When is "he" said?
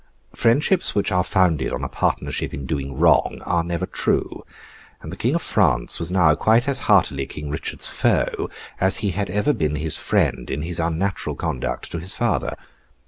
9.05-9.11